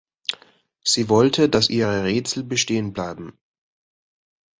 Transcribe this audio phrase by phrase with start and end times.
[0.83, 3.37] Sie wollte, dass ihre Rätsel bestehen bleiben.